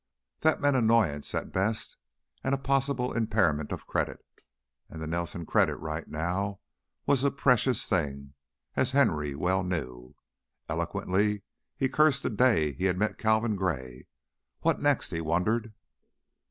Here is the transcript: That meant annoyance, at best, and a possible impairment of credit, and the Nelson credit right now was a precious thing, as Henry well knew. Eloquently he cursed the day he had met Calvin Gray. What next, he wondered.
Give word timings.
That 0.39 0.59
meant 0.59 0.75
annoyance, 0.75 1.35
at 1.35 1.51
best, 1.53 1.95
and 2.43 2.55
a 2.55 2.57
possible 2.57 3.13
impairment 3.13 3.71
of 3.71 3.85
credit, 3.85 4.25
and 4.89 4.99
the 4.99 5.05
Nelson 5.05 5.45
credit 5.45 5.75
right 5.75 6.07
now 6.07 6.59
was 7.05 7.23
a 7.23 7.29
precious 7.29 7.87
thing, 7.87 8.33
as 8.75 8.89
Henry 8.93 9.35
well 9.35 9.61
knew. 9.61 10.15
Eloquently 10.67 11.43
he 11.77 11.87
cursed 11.87 12.23
the 12.23 12.31
day 12.31 12.73
he 12.73 12.85
had 12.85 12.97
met 12.97 13.19
Calvin 13.19 13.55
Gray. 13.55 14.07
What 14.61 14.81
next, 14.81 15.11
he 15.11 15.21
wondered. 15.21 15.71